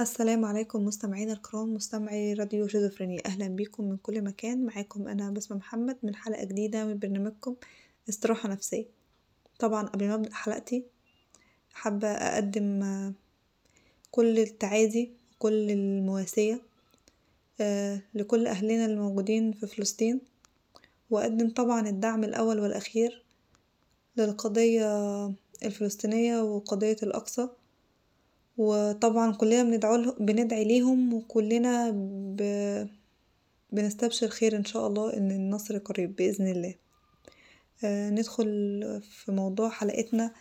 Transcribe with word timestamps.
السلام 0.00 0.44
عليكم 0.44 0.84
مستمعينا 0.84 1.32
الكرام 1.32 1.74
مستمعي 1.74 2.34
راديو 2.34 2.68
شيزوفرينيا. 2.68 3.26
أهلا 3.26 3.46
بيكم 3.48 3.84
من 3.84 3.96
كل 3.96 4.22
مكان. 4.22 4.66
معاكم 4.66 5.08
أنا 5.08 5.30
بسمة 5.30 5.56
محمد 5.56 5.96
من 6.02 6.14
حلقة 6.14 6.44
جديدة 6.44 6.84
من 6.84 6.98
برنامجكم 6.98 7.56
استراحة 8.08 8.48
نفسية. 8.48 8.86
طبعا 9.58 9.86
قبل 9.86 10.08
ما 10.08 10.14
أبدأ 10.14 10.34
حلقتي 10.34 10.84
حابة 11.72 12.08
أقدم 12.08 12.82
كل 14.10 14.38
التعازي 14.38 15.10
كل 15.38 15.70
المواسية 15.70 16.60
لكل 18.14 18.46
أهلنا 18.46 18.86
الموجودين 18.86 19.52
في 19.52 19.66
فلسطين. 19.66 20.20
وأقدم 21.10 21.50
طبعا 21.50 21.88
الدعم 21.88 22.24
الأول 22.24 22.60
والأخير 22.60 23.22
للقضية 24.16 25.26
الفلسطينية 25.62 26.42
وقضية 26.42 26.96
الأقصى. 27.02 27.48
وطبعا 28.62 29.32
كلنا 29.32 29.62
بندعوله 29.62 30.12
بندعي 30.20 30.64
ليهم 30.64 31.14
وكلنا 31.14 31.90
ب... 32.36 32.42
بنستبشر 33.72 34.28
خير 34.28 34.56
إن 34.56 34.64
شاء 34.64 34.86
الله 34.86 35.16
إن 35.16 35.30
النصر 35.30 35.78
قريب 35.78 36.16
بإذن 36.16 36.46
الله. 36.50 36.74
آه 37.84 38.10
ندخل 38.10 38.46
في 39.02 39.32
موضوع 39.32 39.68
حلقتنا 39.70 40.32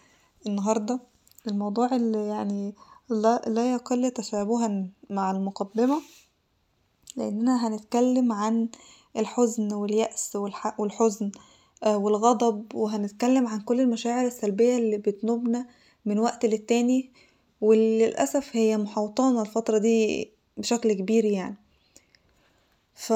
النهارده. 0.47 0.99
الموضوع 1.47 1.95
اللي 1.95 2.27
يعني 2.27 2.73
لا, 3.09 3.41
لا 3.47 3.73
يقل 3.73 4.11
تشابها 4.11 4.85
مع 5.09 5.31
المقدمة 5.31 6.01
لأننا 7.17 7.67
هنتكلم 7.67 8.31
عن 8.31 8.69
الحزن 9.17 9.73
واليأس 9.73 10.35
والح... 10.35 10.79
والحزن 10.79 11.31
آه 11.83 11.97
والغضب 11.97 12.75
وهنتكلم 12.75 13.47
عن 13.47 13.61
كل 13.61 13.79
المشاعر 13.81 14.27
السلبية 14.27 14.77
اللي 14.77 14.97
بتنوبنا 14.97 15.67
من 16.05 16.19
وقت 16.19 16.45
للتاني. 16.45 17.11
وللأسف 17.61 18.55
هي 18.55 18.77
محوطانا 18.77 19.41
الفترة 19.41 19.77
دي 19.77 20.31
بشكل 20.57 20.93
كبير 20.93 21.25
يعني. 21.25 21.55
ف 22.93 23.13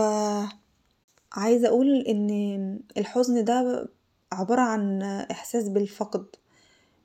عايزة 1.34 1.68
أقول 1.68 2.02
إن 2.02 2.80
الحزن 2.98 3.44
ده 3.44 3.88
عبارة 4.32 4.62
عن 4.62 5.02
إحساس 5.32 5.68
بالفقد 5.70 6.26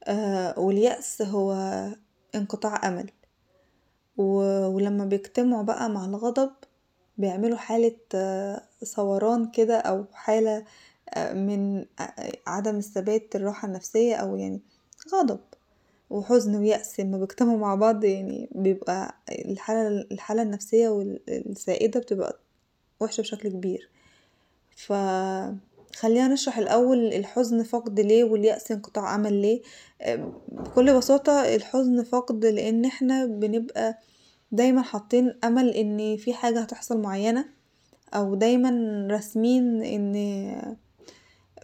آه 0.05 0.59
واليأس 0.59 1.23
هو 1.23 1.53
انقطاع 2.35 2.89
أمل. 2.89 3.11
ولما 4.17 5.05
بيجتمعوا 5.05 5.63
بقى 5.63 5.91
مع 5.91 6.05
الغضب 6.05 6.51
بيعملوا 7.19 7.57
حالة 7.59 7.97
ثوران 8.85 9.51
كده 9.51 9.79
أو 9.79 10.05
حالة 10.13 10.65
من 11.33 11.85
عدم 12.47 12.77
الثبات 12.77 13.37
الراحة 13.37 13.69
النفسية 13.69 14.15
أو 14.15 14.37
يعني 14.37 14.61
غضب. 15.15 15.41
وحزن 16.11 16.57
ويأس 16.57 17.01
لما 17.01 17.19
بيجتمعوا 17.19 17.59
مع 17.59 17.75
بعض 17.75 18.05
يعني 18.05 18.49
بيبقى 18.55 19.15
الحالة 19.31 19.89
الحالة 20.13 20.43
النفسية 20.43 20.89
والسائدة 20.89 22.01
بتبقى 22.01 22.39
وحشة 23.01 23.21
بشكل 23.21 23.49
كبير. 23.49 23.89
ف 24.77 24.93
خلينا 25.97 26.29
نشرح 26.29 26.59
الأول 26.59 26.99
الحزن 27.15 27.63
فقد 27.63 28.01
ليه 28.01 28.25
واليأس 28.25 28.73
انقطاع 28.73 29.15
أمل 29.15 29.33
ليه. 29.33 29.63
بكل 30.49 30.97
بساطة 30.97 31.55
الحزن 31.55 32.03
فقد 32.03 32.45
لأن 32.47 32.85
إحنا 32.85 33.27
بنبقى 33.27 33.99
دايما 34.53 34.83
حاطين 34.83 35.35
أمل 35.45 35.69
إن 35.71 36.17
في 36.17 36.35
حاجة 36.35 36.61
هتحصل 36.61 37.01
معينة 37.01 37.45
أو 38.15 38.35
دايما 38.35 38.71
راسمين 39.11 39.83
إن 39.83 40.77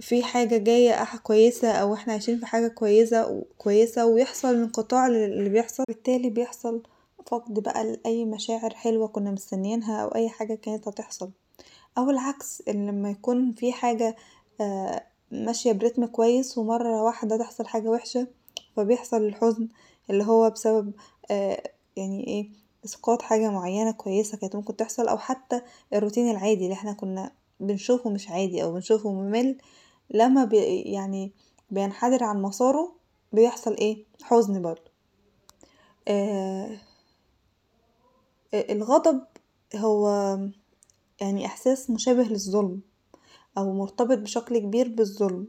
في 0.00 0.22
حاجة 0.22 0.56
جاية 0.56 1.04
كويسة 1.22 1.72
أو 1.72 1.94
إحنا 1.94 2.12
عايشين 2.12 2.38
في 2.38 2.46
حاجة 2.46 2.68
كويسة 2.68 3.44
كويسة 3.58 4.06
ويحصل 4.06 4.54
انقطاع 4.54 5.06
اللي 5.06 5.48
بيحصل. 5.48 5.84
بالتالي 5.88 6.30
بيحصل 6.30 6.82
فقد 7.26 7.60
بقى 7.60 7.84
لأي 7.84 8.24
مشاعر 8.24 8.74
حلوة 8.74 9.08
كنا 9.08 9.30
مستنيينها 9.30 10.02
أو 10.02 10.08
أي 10.08 10.28
حاجة 10.28 10.54
كانت 10.54 10.88
هتحصل. 10.88 11.30
أو 11.98 12.10
العكس 12.10 12.62
إن 12.68 12.86
لما 12.86 13.10
يكون 13.10 13.52
في 13.52 13.72
حاجة 13.72 14.16
ماشية 15.30 15.72
برتم 15.72 16.06
كويس 16.06 16.58
ومرة 16.58 17.02
واحدة 17.02 17.36
تحصل 17.36 17.66
حاجة 17.66 17.88
وحشة 17.88 18.26
فبيحصل 18.76 19.16
الحزن 19.24 19.68
اللي 20.10 20.24
هو 20.24 20.50
بسبب 20.50 20.92
يعني 21.96 22.26
إيه 22.26 22.48
إسقاط 22.84 23.22
حاجة 23.22 23.50
معينة 23.50 23.90
كويسة 23.90 24.38
كانت 24.38 24.56
ممكن 24.56 24.76
تحصل 24.76 25.08
أو 25.08 25.18
حتى 25.18 25.60
الروتين 25.94 26.30
العادي 26.30 26.64
اللي 26.64 26.72
إحنا 26.74 26.92
كنا 26.92 27.30
بنشوفه 27.60 28.10
مش 28.10 28.28
عادي 28.30 28.62
أو 28.62 28.72
بنشوفه 28.72 29.12
ممل 29.12 29.56
لما 30.10 30.44
بي 30.44 30.56
يعني 30.82 31.32
بينحدر 31.70 32.24
عن 32.24 32.42
مساره 32.42 32.92
بيحصل 33.32 33.74
إيه؟ 33.74 34.04
حزن 34.22 34.62
برضه. 34.62 34.90
آه 36.08 36.78
الغضب 38.54 39.20
هو 39.76 40.08
يعني 41.20 41.46
إحساس 41.46 41.90
مشابه 41.90 42.22
للظلم 42.22 42.80
أو 43.58 43.72
مرتبط 43.72 44.18
بشكل 44.18 44.58
كبير 44.58 44.88
بالظلم 44.88 45.46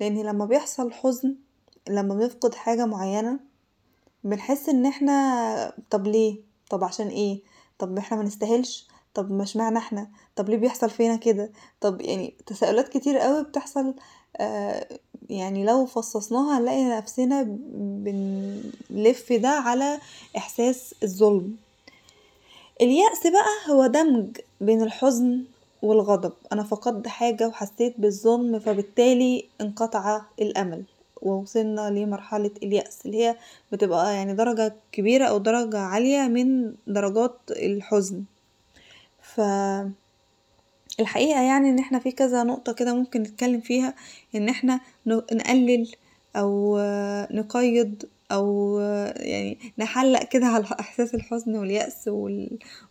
لأن 0.00 0.22
لما 0.22 0.44
بيحصل 0.44 0.92
حزن 0.92 1.36
لما 1.88 2.14
بنفقد 2.14 2.54
حاجة 2.54 2.86
معينة 2.86 3.40
بنحس 4.24 4.68
إن 4.68 4.86
إحنا 4.86 5.74
طب 5.90 6.06
ليه؟ 6.06 6.40
طب 6.70 6.84
عشان 6.84 7.08
إيه؟ 7.08 7.42
طب 7.78 7.98
إحنا 7.98 8.16
منستاهلش 8.18 8.88
طب 9.14 9.30
مش 9.32 9.56
معنى 9.56 9.78
إحنا؟ 9.78 10.08
طب 10.36 10.48
ليه 10.50 10.56
بيحصل 10.56 10.90
فينا 10.90 11.16
كده؟ 11.16 11.50
طب 11.80 12.00
يعني 12.00 12.34
تساؤلات 12.46 12.88
كتير 12.88 13.18
قوي 13.18 13.42
بتحصل 13.44 13.94
آه 14.36 14.86
يعني 15.30 15.64
لو 15.64 15.86
فصصناها 15.86 16.58
هنلاقي 16.58 16.84
نفسنا 16.84 17.42
بنلف 17.78 19.32
ده 19.32 19.48
على 19.48 19.98
إحساس 20.36 20.94
الظلم. 21.02 21.56
اليأس 22.80 23.26
بقى 23.26 23.74
هو 23.74 23.86
دمج 23.86 24.26
بين 24.60 24.82
الحزن 24.82 25.44
والغضب. 25.82 26.32
أنا 26.52 26.62
فقدت 26.62 27.08
حاجة 27.08 27.48
وحسيت 27.48 27.94
بالظلم 28.00 28.58
فبالتالي 28.58 29.44
انقطع 29.60 30.22
الأمل. 30.40 30.84
ووصلنا 31.22 31.90
لمرحلة 31.90 32.50
اليأس 32.62 32.98
اللي 33.06 33.24
هي 33.24 33.36
بتبقى 33.72 34.14
يعني 34.14 34.34
درجة 34.34 34.74
كبيرة 34.92 35.24
أو 35.24 35.38
درجة 35.38 35.78
عالية 35.78 36.20
من 36.28 36.74
درجات 36.86 37.36
الحزن. 37.50 38.24
ف 39.34 39.40
الحقيقة 41.00 41.40
يعني 41.42 41.70
إن 41.70 41.78
إحنا 41.78 41.98
في 41.98 42.12
كذا 42.12 42.42
نقطة 42.42 42.72
كده 42.72 42.94
ممكن 42.94 43.22
نتكلم 43.22 43.60
فيها 43.60 43.94
إن 44.34 44.48
إحنا 44.48 44.80
نقلل 45.06 45.92
أو 46.36 46.78
نقيد 47.30 48.08
أو 48.32 48.78
يعني 49.16 49.58
نحلق 49.78 50.22
كده 50.22 50.46
على 50.46 50.64
إحساس 50.80 51.14
الحزن 51.14 51.56
واليأس 51.56 52.08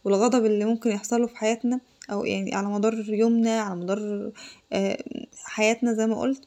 والغضب 0.03 0.45
اللي 0.45 0.65
ممكن 0.65 0.91
يحصله 0.91 1.27
في 1.27 1.37
حياتنا 1.37 1.79
أو 2.11 2.25
يعني 2.25 2.55
على 2.55 2.67
مدار 2.67 2.93
يومنا 3.09 3.59
على 3.61 3.75
مدار 3.75 4.31
حياتنا 5.43 5.93
زي 5.93 6.07
ما 6.07 6.19
قلت 6.19 6.43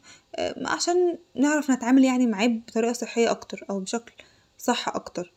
عشان 0.64 1.18
نعرف 1.34 1.70
نتعامل 1.70 2.04
يعني 2.04 2.26
معاه 2.26 2.46
بطريقة 2.46 2.92
صحية 2.92 3.30
أكتر 3.30 3.64
أو 3.70 3.80
بشكل 3.80 4.12
صح 4.58 4.88
أكتر. 4.88 5.32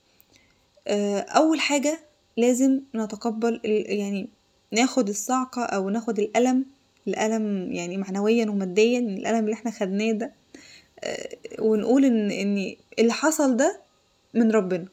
أول 1.27 1.59
حاجة 1.59 1.99
لازم 2.37 2.81
نتقبل 2.95 3.61
يعني 3.65 4.29
ناخد 4.71 5.09
الصعقة 5.09 5.63
أو 5.63 5.89
ناخد 5.89 6.19
الألم 6.19 6.65
الألم 7.07 7.71
يعني 7.73 7.97
معنويا 7.97 8.49
وماديا 8.49 8.99
الألم 8.99 9.39
اللي 9.39 9.53
إحنا 9.53 9.71
خدناه 9.71 10.11
ده 10.11 10.31
ونقول 11.59 12.05
إن 12.05 12.31
إن 12.31 12.75
اللي 12.99 13.13
حصل 13.13 13.57
ده 13.57 13.79
من 14.33 14.51
ربنا. 14.51 14.85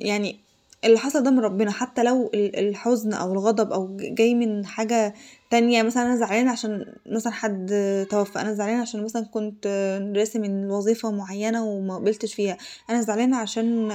يعني 0.00 0.40
اللي 0.84 0.98
حصل 0.98 1.22
ده 1.22 1.30
من 1.30 1.40
ربنا 1.40 1.70
حتى 1.70 2.02
لو 2.02 2.30
الحزن 2.34 3.12
أو 3.12 3.32
الغضب 3.32 3.72
أو 3.72 3.96
جاي 3.96 4.34
من 4.34 4.66
حاجة 4.66 5.14
تانية 5.50 5.82
مثلا 5.82 6.02
أنا 6.02 6.16
زعلانة 6.16 6.50
عشان 6.50 6.94
مثلا 7.06 7.32
حد 7.32 7.66
توفى 8.10 8.40
أنا 8.40 8.54
زعلانة 8.54 8.80
عشان 8.80 9.04
مثلا 9.04 9.22
كنت 9.24 9.66
راسم 10.16 10.40
من 10.40 10.70
وظيفة 10.70 11.10
معينة 11.10 11.64
وما 11.64 11.94
قبلتش 11.94 12.34
فيها 12.34 12.56
أنا 12.90 13.00
زعلانة 13.00 13.36
عشان 13.36 13.88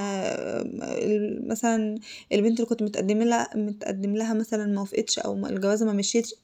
مثلا 1.46 1.98
البنت 2.32 2.56
اللي 2.60 2.66
كنت 2.68 2.82
متقدم 2.82 3.22
لها 3.22 3.48
متقدم 3.54 4.16
لها 4.16 4.34
مثلا 4.34 4.66
ما 4.66 4.80
وافقتش 4.80 5.18
أو 5.18 5.46
الجوازة 5.46 5.86
ما 5.86 5.92
مشيتش 5.92 6.34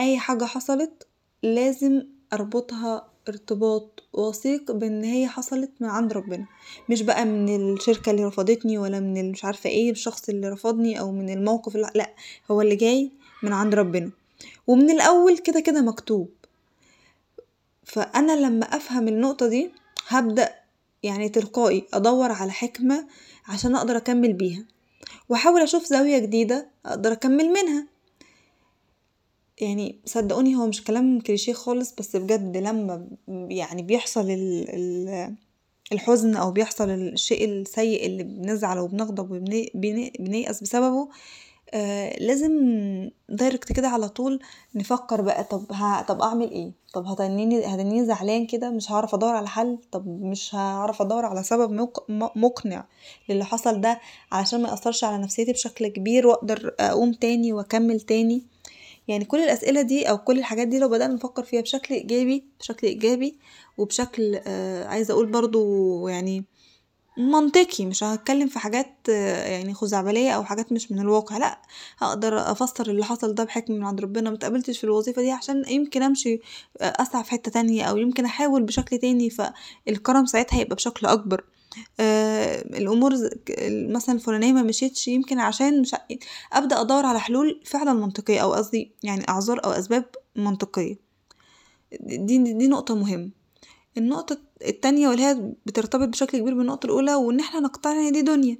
أي 0.00 0.18
حاجة 0.18 0.44
حصلت 0.44 1.06
لازم 1.42 2.02
أربطها 2.32 3.15
ارتباط 3.28 4.02
وثيق 4.12 4.72
بإن 4.72 5.04
هي 5.04 5.28
حصلت 5.28 5.70
من 5.80 5.88
عند 5.88 6.12
ربنا. 6.12 6.46
مش 6.88 7.02
بقى 7.02 7.24
من 7.24 7.72
الشركة 7.74 8.10
اللي 8.10 8.24
رفضتني 8.24 8.78
ولا 8.78 9.00
من 9.00 9.30
مش 9.30 9.44
عارفة 9.44 9.70
إيه 9.70 9.90
الشخص 9.90 10.28
اللي 10.28 10.48
رفضني 10.48 11.00
أو 11.00 11.12
من 11.12 11.30
الموقف 11.30 11.76
اللي 11.76 11.90
لأ 11.94 12.14
هو 12.50 12.60
اللي 12.62 12.76
جاي 12.76 13.10
من 13.42 13.52
عند 13.52 13.74
ربنا. 13.74 14.10
ومن 14.66 14.90
الأول 14.90 15.38
كده 15.38 15.60
كده 15.60 15.80
مكتوب. 15.82 16.28
فأنا 17.84 18.32
لما 18.46 18.64
أفهم 18.64 19.08
النقطة 19.08 19.46
دي 19.48 19.70
هبدأ 20.08 20.54
يعني 21.02 21.28
تلقائي 21.28 21.86
أدور 21.94 22.32
على 22.32 22.52
حكمة 22.52 23.06
عشان 23.48 23.74
أقدر 23.76 23.96
أكمل 23.96 24.32
بيها. 24.32 24.64
وأحاول 25.28 25.60
أشوف 25.62 25.84
زاوية 25.84 26.18
جديدة 26.18 26.66
أقدر 26.86 27.12
أكمل 27.12 27.48
منها. 27.48 27.86
يعني 29.60 29.98
صدقوني 30.04 30.56
هو 30.56 30.66
مش 30.66 30.84
كلام 30.84 31.20
كليشيه 31.20 31.52
خالص 31.52 31.94
بس 31.98 32.16
بجد 32.16 32.56
لما 32.56 33.06
يعني 33.48 33.82
بيحصل 33.82 34.30
ال 34.30 34.68
ال 34.74 35.34
الحزن 35.92 36.36
أو 36.36 36.50
بيحصل 36.50 36.90
الشيء 36.90 37.44
السيء 37.44 38.06
اللي 38.06 38.22
بنزعل 38.22 38.78
وبنغضب 38.78 39.30
وبنيأس 39.30 40.62
بسببه 40.62 41.08
آه 41.74 42.18
لازم 42.18 42.52
دايركت 43.28 43.72
كده 43.72 43.88
على 43.88 44.08
طول 44.08 44.40
نفكر 44.74 45.20
بقى 45.20 45.44
طب 45.44 45.72
ها 45.72 46.02
طب 46.02 46.20
أعمل 46.20 46.50
إيه؟ 46.50 46.72
طب 46.94 47.06
هتنيني 47.06 47.64
هتنيني 47.66 48.06
زعلان 48.06 48.46
كده؟ 48.46 48.70
مش 48.70 48.92
هعرف 48.92 49.14
أدور 49.14 49.34
على 49.34 49.48
حل؟ 49.48 49.78
طب 49.92 50.06
مش 50.08 50.54
هعرف 50.54 51.02
أدور 51.02 51.24
على 51.26 51.42
سبب 51.42 51.88
مقنع 52.36 52.84
للي 53.28 53.44
حصل 53.44 53.80
ده 53.80 54.00
علشان 54.32 54.62
ما 54.62 54.68
يأثرش 54.68 55.04
على 55.04 55.18
نفسيتي 55.22 55.52
بشكل 55.52 55.86
كبير 55.88 56.26
وأقدر 56.26 56.74
أقوم 56.80 57.12
تاني 57.12 57.52
وأكمل 57.52 58.00
تاني؟ 58.00 58.42
يعني 59.08 59.24
كل 59.24 59.38
الأسئلة 59.40 59.82
دي 59.82 60.10
أو 60.10 60.18
كل 60.18 60.38
الحاجات 60.38 60.68
دي 60.68 60.78
لو 60.78 60.88
بدأنا 60.88 61.14
نفكر 61.14 61.42
فيها 61.42 61.60
بشكل 61.60 61.94
إيجابي 61.94 62.44
بشكل 62.60 62.86
إيجابي 62.86 63.38
وبشكل 63.78 64.40
آه 64.46 64.86
عايزة 64.86 65.14
أقول 65.14 65.26
برضو 65.26 66.08
يعني 66.08 66.44
منطقي 67.18 67.86
مش 67.86 68.04
هتكلم 68.04 68.48
في 68.48 68.58
حاجات 68.58 69.08
يعني 69.48 69.74
خزعبلية 69.74 70.30
أو 70.30 70.44
حاجات 70.44 70.72
مش 70.72 70.92
من 70.92 70.98
الواقع 71.00 71.36
لأ 71.36 71.58
هقدر 71.98 72.38
أفسر 72.50 72.90
اللي 72.90 73.04
حصل 73.04 73.34
ده 73.34 73.44
بحكمة 73.44 73.76
من 73.76 73.84
عند 73.84 74.00
ربنا 74.00 74.30
متقابلتش 74.30 74.78
في 74.78 74.84
الوظيفة 74.84 75.22
دي 75.22 75.30
عشان 75.30 75.64
يمكن 75.68 76.02
أمشي 76.02 76.40
أسعى 76.80 77.24
في 77.24 77.30
حتة 77.30 77.50
تانية 77.50 77.84
أو 77.84 77.96
يمكن 77.96 78.24
أحاول 78.24 78.62
بشكل 78.62 78.98
تاني 78.98 79.30
فالكرم 79.30 80.26
ساعتها 80.26 80.56
هيبقى 80.58 80.76
بشكل 80.76 81.06
أكبر. 81.06 81.44
آه 82.00 82.62
الأمور 82.62 83.12
مثلا 83.70 84.14
الفلانية 84.14 84.52
ما 84.52 84.62
مشيتش 84.62 85.08
يمكن 85.08 85.38
عشان 85.38 85.80
مش 85.80 85.94
أبدأ 86.52 86.80
أدور 86.80 87.06
على 87.06 87.20
حلول 87.20 87.60
فعلا 87.66 87.92
منطقية 87.92 88.40
أو 88.40 88.52
قصدي 88.54 88.92
يعني 89.02 89.28
أعذار 89.28 89.64
أو 89.64 89.70
أسباب 89.70 90.04
منطقية. 90.36 90.96
دي 92.00 92.38
دي 92.38 92.68
نقطة 92.68 92.94
مهمة. 92.94 93.30
النقطة 93.98 94.38
التانية 94.66 95.08
واللي 95.08 95.22
هي 95.24 95.52
بترتبط 95.66 96.08
بشكل 96.08 96.38
كبير 96.38 96.54
بالنقطة 96.54 96.86
الأولى 96.86 97.14
وإن 97.14 97.40
إحنا 97.40 97.60
نقتنع 97.60 98.08
إن 98.08 98.12
دي 98.12 98.22
دنيا. 98.22 98.58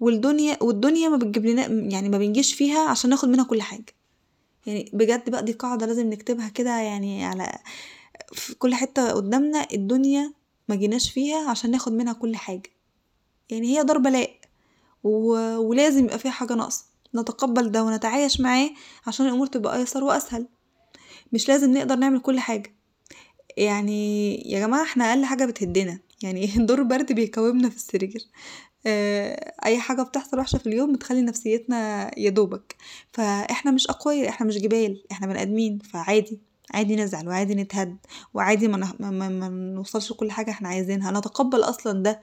والدنيا 0.00 0.56
والدنيا 0.62 1.08
ما 1.08 1.16
بتجيب 1.16 1.46
لنا 1.46 1.66
يعني 1.66 2.08
ما 2.08 2.18
بنجيش 2.18 2.54
فيها 2.54 2.88
عشان 2.88 3.10
ناخد 3.10 3.28
منها 3.28 3.44
كل 3.44 3.62
حاجة. 3.62 3.94
يعني 4.66 4.90
بجد 4.92 5.30
بقى 5.30 5.42
دي 5.44 5.52
قاعدة 5.52 5.86
لازم 5.86 6.06
نكتبها 6.10 6.48
كده 6.48 6.78
يعني 6.80 7.24
على 7.24 7.58
في 8.32 8.54
كل 8.54 8.74
حتة 8.74 9.12
قدامنا. 9.12 9.66
الدنيا 9.72 10.32
ما 10.68 10.74
جيناش 10.76 11.10
فيها 11.10 11.50
عشان 11.50 11.70
ناخد 11.70 11.92
منها 11.92 12.12
كل 12.12 12.36
حاجة. 12.36 12.70
يعني 13.50 13.78
هي 13.78 13.84
دار 13.84 13.98
بلاء 13.98 14.30
و... 15.04 15.10
ولازم 15.56 16.04
يبقى 16.04 16.18
فيها 16.18 16.30
حاجة 16.30 16.54
ناقصة. 16.54 16.84
نتقبل 17.14 17.70
ده 17.70 17.84
ونتعايش 17.84 18.40
معاه 18.40 18.70
عشان 19.06 19.26
الأمور 19.26 19.46
تبقى 19.46 19.76
أيسر 19.78 20.04
وأسهل. 20.04 20.46
مش 21.32 21.48
لازم 21.48 21.72
نقدر 21.74 21.96
نعمل 21.96 22.20
كل 22.20 22.40
حاجة. 22.40 22.74
يعني 23.56 24.34
يا 24.52 24.60
جماعة 24.60 24.82
إحنا 24.82 25.10
أقل 25.10 25.24
حاجة 25.24 25.44
بتهدنا. 25.44 25.98
يعني 26.22 26.46
دور 26.66 26.82
برد 26.82 27.12
بيكومنا 27.12 27.68
في 27.70 27.76
السرير. 27.76 28.26
آه 28.86 29.54
أي 29.64 29.78
حاجة 29.78 30.02
بتحصل 30.02 30.38
وحشة 30.38 30.58
في 30.58 30.66
اليوم 30.66 30.92
بتخلي 30.92 31.22
نفسيتنا 31.22 32.10
يدوبك 32.18 32.76
فإحنا 33.12 33.70
مش 33.70 33.86
أقوياء 33.86 34.28
إحنا 34.28 34.46
مش 34.46 34.58
جبال 34.58 35.02
إحنا 35.12 35.26
بني 35.26 35.42
آدمين. 35.42 35.78
فعادي. 35.78 36.40
عادي 36.74 36.96
نزعل 36.96 37.28
وعادي 37.28 37.54
نتهد 37.54 37.96
وعادي 38.34 38.68
ما, 38.68 38.92
ما, 39.00 39.28
ما, 39.28 39.48
نوصلش 39.48 40.12
لكل 40.12 40.30
حاجة 40.30 40.50
إحنا 40.50 40.68
عايزينها. 40.68 41.10
نتقبل 41.10 41.62
أصلا 41.62 42.02
ده. 42.02 42.20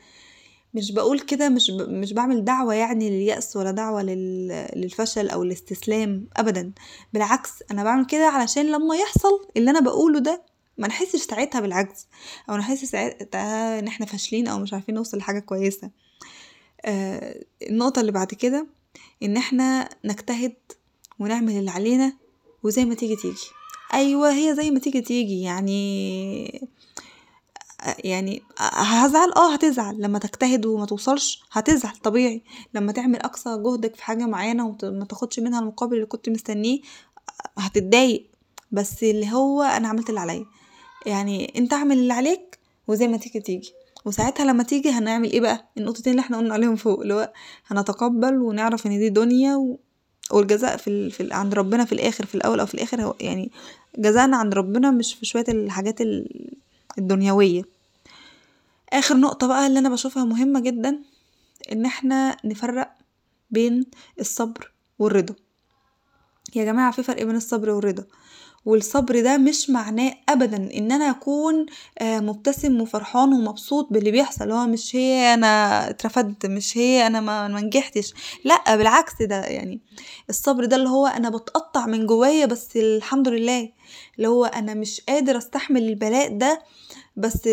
مش 0.73 0.91
بقول 0.91 1.19
كده 1.19 1.49
مش 1.49 1.71
ب... 1.71 1.89
مش 1.89 2.13
بعمل 2.13 2.45
دعوة 2.45 2.73
يعني 2.73 3.09
لليأس 3.09 3.55
ولا 3.57 3.71
دعوة 3.71 4.03
لل... 4.03 4.67
للفشل 4.75 5.29
أو 5.29 5.43
الاستسلام 5.43 6.27
ابدا. 6.37 6.71
بالعكس 7.13 7.51
أنا 7.71 7.83
بعمل 7.83 8.05
كده 8.05 8.27
علشان 8.27 8.65
لما 8.71 8.95
يحصل 8.95 9.47
اللي 9.57 9.71
أنا 9.71 9.79
بقوله 9.79 10.19
ده 10.19 10.41
ما 10.77 10.87
نحسش 10.87 11.21
ساعتها 11.21 11.61
بالعجز 11.61 12.07
أو 12.49 12.55
نحس 12.57 12.85
ساعتها 12.85 13.79
إن 13.79 13.87
إحنا 13.87 14.05
فاشلين 14.05 14.47
أو 14.47 14.59
مش 14.59 14.73
عارفين 14.73 14.95
نوصل 14.95 15.17
لحاجة 15.17 15.39
كويسة. 15.39 15.89
آه 16.85 17.43
النقطة 17.69 17.99
اللي 18.01 18.11
بعد 18.11 18.27
كده 18.27 18.67
إن 19.23 19.37
إحنا 19.37 19.89
نجتهد 20.05 20.55
ونعمل 21.19 21.53
اللي 21.57 21.71
علينا 21.71 22.13
وزي 22.63 22.85
ما 22.85 22.95
تيجي 22.95 23.15
تيجي. 23.15 23.47
أيوه 23.95 24.31
هي 24.33 24.55
زي 24.55 24.71
ما 24.71 24.79
تيجي 24.79 25.01
تيجي 25.01 25.41
يعني 25.41 26.67
يعني 28.03 28.41
هزعل؟ 28.71 29.31
آه 29.31 29.53
هتزعل. 29.53 30.01
لما 30.01 30.19
تجتهد 30.19 30.65
وما 30.65 30.85
توصلش 30.85 31.43
هتزعل 31.51 31.95
طبيعي. 31.97 32.43
لما 32.73 32.91
تعمل 32.91 33.19
أقصى 33.21 33.57
جهدك 33.63 33.95
في 33.95 34.03
حاجة 34.03 34.25
معينة 34.25 34.77
وما 34.83 35.05
تاخدش 35.05 35.39
منها 35.39 35.59
المقابل 35.59 35.95
اللي 35.95 36.05
كنت 36.05 36.29
مستنيه 36.29 36.79
هتتضايق. 37.57 38.27
بس 38.71 39.03
اللي 39.03 39.31
هو 39.33 39.61
أنا 39.61 39.87
عملت 39.87 40.09
اللي 40.09 40.19
عليا. 40.19 40.45
يعني 41.05 41.53
أنت 41.57 41.73
اعمل 41.73 41.97
اللي 41.97 42.13
عليك 42.13 42.59
وزي 42.87 43.07
ما 43.07 43.17
تيجي 43.17 43.39
تيجي. 43.39 43.73
وساعتها 44.05 44.45
لما 44.45 44.63
تيجي 44.63 44.89
هنعمل 44.89 45.31
إيه 45.31 45.41
بقى؟ 45.41 45.69
النقطتين 45.77 46.11
اللي 46.11 46.19
إحنا 46.21 46.37
قلنا 46.37 46.53
عليهم 46.53 46.75
فوق 46.75 46.99
اللي 46.99 47.13
هو 47.13 47.33
هنتقبل 47.67 48.41
ونعرف 48.41 48.87
إن 48.87 48.99
دي 48.99 49.09
دنيا. 49.09 49.77
والجزاء 50.31 50.77
في, 50.77 50.87
ال... 50.89 51.11
في 51.11 51.23
ال... 51.23 51.33
عند 51.33 51.53
ربنا 51.53 51.85
في 51.85 51.91
الآخر 51.91 52.25
في 52.25 52.35
الأول 52.35 52.59
أو 52.59 52.65
في 52.65 52.73
الآخر 52.73 53.01
هو 53.03 53.15
يعني 53.19 53.51
جزاءنا 53.97 54.37
عند 54.37 54.53
ربنا 54.53 54.91
مش 54.91 55.13
في 55.13 55.25
شوية 55.25 55.45
الحاجات 55.47 55.99
الدنيوية. 56.97 57.63
آخر 58.93 59.17
نقطة 59.17 59.47
بقى 59.47 59.67
اللي 59.67 59.79
أنا 59.79 59.89
بشوفها 59.89 60.25
مهمة 60.25 60.59
جدا 60.59 60.99
إن 61.71 61.85
إحنا 61.85 62.37
نفرق 62.45 62.91
بين 63.51 63.85
الصبر 64.19 64.71
والرضا. 64.99 65.35
يا 66.55 66.63
جماعة 66.65 66.91
في 66.91 67.03
فرق 67.03 67.23
بين 67.23 67.35
الصبر 67.35 67.69
والرضا 67.69 68.03
والصبر 68.65 69.21
ده 69.21 69.37
مش 69.37 69.69
معناه 69.69 70.13
ابدا 70.29 70.57
إن 70.77 70.91
أنا 70.91 71.09
أكون 71.09 71.65
مبتسم 72.01 72.81
وفرحان 72.81 73.33
ومبسوط 73.33 73.87
باللي 73.91 74.11
بيحصل 74.11 74.51
هو 74.51 74.67
مش 74.67 74.95
هي 74.95 75.33
أنا 75.33 75.89
اترفدت 75.89 76.45
مش 76.45 76.77
هي 76.77 77.07
أنا 77.07 77.19
ما 77.19 77.47
نجحتش 77.47 78.13
لأ 78.45 78.75
بالعكس 78.75 79.21
ده 79.21 79.41
يعني 79.45 79.79
الصبر 80.29 80.65
ده 80.65 80.75
اللي 80.75 80.89
هو 80.89 81.07
أنا 81.07 81.29
بتقطع 81.29 81.85
من 81.85 82.05
جوايا 82.05 82.45
بس 82.45 82.77
الحمد 82.77 83.27
لله 83.27 83.69
اللي 84.17 84.27
هو 84.27 84.45
أنا 84.45 84.73
مش 84.73 85.01
قادر 85.01 85.37
أستحمل 85.37 85.83
البلاء 85.89 86.37
ده 86.37 86.61
بس 87.17 87.47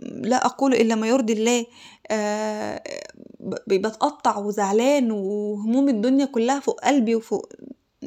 لا 0.00 0.46
أقول 0.46 0.74
إلا 0.74 0.94
ما 0.94 1.06
يرضي 1.08 1.32
الله 1.32 1.66
أه 2.10 2.82
بتقطع 3.66 4.36
وزعلان 4.38 5.10
وهموم 5.10 5.88
الدنيا 5.88 6.24
كلها 6.24 6.60
فوق 6.60 6.80
قلبي 6.80 7.14
وفوق 7.14 7.52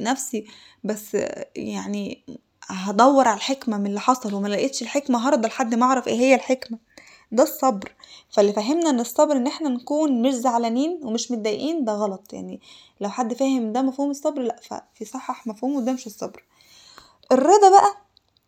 نفسي 0.04 0.46
بس 0.84 1.18
يعني 1.56 2.24
هدور 2.68 3.28
على 3.28 3.38
الحكمة 3.38 3.78
من 3.78 3.86
اللي 3.86 4.00
حصل 4.00 4.34
وما 4.34 4.48
لقيتش 4.48 4.82
الحكمة 4.82 5.28
هرضى 5.28 5.48
لحد 5.48 5.76
ما 5.76 5.86
أعرف 5.86 6.08
إيه 6.08 6.16
هي 6.20 6.36
الحكمة. 6.36 6.78
ده 7.32 7.44
الصبر. 7.44 7.92
فاللي 8.30 8.54
فهمنا 8.54 8.90
إن 8.90 9.00
الصبر 9.00 9.38
إن 9.38 9.48
إحنا 9.48 9.70
نكون 9.70 10.22
مش 10.22 10.34
زعلانين 10.34 11.00
ومش 11.04 11.32
متضايقين 11.32 11.86
ده 11.86 11.94
غلط. 11.94 12.34
يعني 12.34 12.60
لو 13.02 13.10
حد 13.10 13.34
فاهم 13.34 13.74
ده 13.74 13.82
مفهوم 13.82 14.12
الصبر 14.12 14.42
لأ 14.42 14.56
ففي 14.62 15.06
صحح 15.06 15.48
مفهومه 15.48 15.82
ده 15.82 15.92
مش 15.92 16.08
الصبر. 16.08 16.44
الرضا 17.32 17.70
بقى 17.70 17.96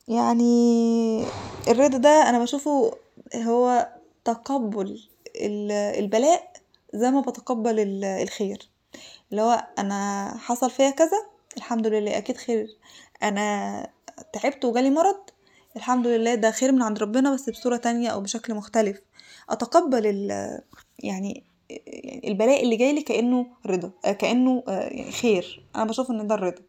يعني 0.07 1.25
الرضا 1.67 1.97
ده 1.97 2.29
أنا 2.29 2.39
بشوفه 2.39 2.93
هو 3.35 3.89
تقبل 4.25 5.03
البلاء 5.35 6.53
زي 6.93 7.11
ما 7.11 7.21
بتقبل 7.21 8.03
الخير. 8.03 8.69
اللي 9.31 9.41
هو 9.41 9.67
أنا 9.79 10.33
حصل 10.37 10.69
فيا 10.69 10.89
كذا 10.89 11.25
الحمد 11.59 11.87
لله 11.87 12.17
أكيد 12.17 12.37
خير. 12.37 12.67
أنا 13.23 13.87
تعبت 14.33 14.65
وجالي 14.65 14.89
مرض. 14.89 15.19
الحمد 15.75 16.07
لله 16.07 16.35
ده 16.35 16.51
خير 16.51 16.71
من 16.71 16.81
عند 16.81 16.99
ربنا 16.99 17.33
بس 17.33 17.49
بصورة 17.49 17.77
تانية 17.77 18.09
أو 18.09 18.21
بشكل 18.21 18.55
مختلف. 18.55 19.01
أتقبل 19.49 20.07
ال 20.07 20.59
يعني 20.99 21.43
البلاء 22.23 22.63
اللي 22.63 22.75
جايلي 22.75 23.01
كأنه 23.01 23.47
رضا 23.65 23.91
كأنه 24.11 24.63
يعني 24.67 25.11
خير. 25.11 25.65
أنا 25.75 25.85
بشوف 25.85 26.11
إن 26.11 26.27
ده 26.27 26.35
الرضا. 26.35 26.61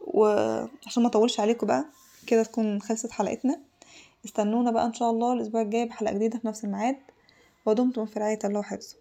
وعشان 0.00 1.02
ما 1.02 1.08
أطولش 1.08 1.40
عليكم 1.40 1.66
بقى 1.66 1.84
كده 2.26 2.42
تكون 2.42 2.82
خلصت 2.82 3.10
حلقتنا. 3.10 3.60
استنونا 4.24 4.70
بقى 4.70 4.86
إن 4.86 4.94
شاء 4.94 5.10
الله 5.10 5.32
الأسبوع 5.32 5.62
الجاي 5.62 5.84
بحلقة 5.84 6.14
جديدة 6.14 6.38
في 6.38 6.46
نفس 6.46 6.64
الميعاد. 6.64 6.96
ودمتم 7.66 8.06
في 8.06 8.18
رعاية 8.20 8.38
الله 8.44 8.60
وحفظه. 8.60 8.96